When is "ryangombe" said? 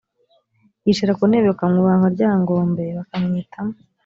2.15-2.83